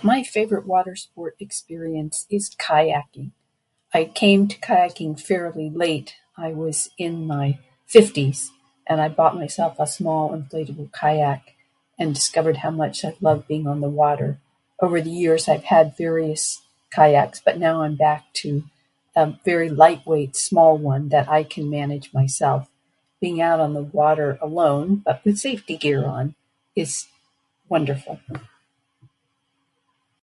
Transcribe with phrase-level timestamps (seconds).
[0.00, 3.32] My favourite watersport experience is kayaking.
[3.92, 6.10] I came to kayaking fairly late.
[6.36, 7.48] I was in my
[7.94, 8.38] 50s
[8.88, 11.42] and I bought myself a small inflatable kayak
[12.00, 14.30] and discovered how much I loved being on the water.
[14.84, 16.44] Over the years I've had various
[16.96, 18.52] kayaks but now I'm back to
[19.22, 22.62] a very lightweight small one that I can manage myself.
[23.20, 26.26] Being out on the water alone but with safety gear on
[26.82, 26.92] is
[27.72, 28.18] wonderful.